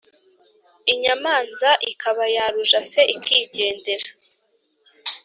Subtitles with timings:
[0.93, 4.07] inyamanza ikaba yarujase ikigendera.